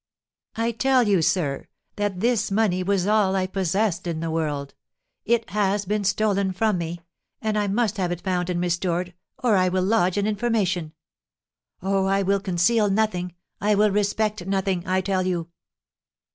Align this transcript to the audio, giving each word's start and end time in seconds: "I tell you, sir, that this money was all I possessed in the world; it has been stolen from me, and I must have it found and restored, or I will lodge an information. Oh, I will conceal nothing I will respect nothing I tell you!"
"I 0.55 0.71
tell 0.71 1.03
you, 1.03 1.21
sir, 1.21 1.67
that 1.95 2.21
this 2.21 2.49
money 2.49 2.81
was 2.81 3.05
all 3.05 3.35
I 3.35 3.45
possessed 3.45 4.07
in 4.07 4.19
the 4.19 4.31
world; 4.31 4.73
it 5.25 5.47
has 5.51 5.85
been 5.85 6.03
stolen 6.05 6.53
from 6.53 6.79
me, 6.79 7.01
and 7.39 7.55
I 7.55 7.67
must 7.67 7.97
have 7.97 8.11
it 8.11 8.21
found 8.21 8.49
and 8.49 8.59
restored, 8.59 9.13
or 9.43 9.55
I 9.55 9.69
will 9.69 9.83
lodge 9.83 10.17
an 10.17 10.25
information. 10.25 10.93
Oh, 11.83 12.05
I 12.07 12.23
will 12.23 12.39
conceal 12.39 12.89
nothing 12.89 13.35
I 13.59 13.75
will 13.75 13.91
respect 13.91 14.47
nothing 14.47 14.87
I 14.87 15.01
tell 15.01 15.21
you!" 15.27 15.49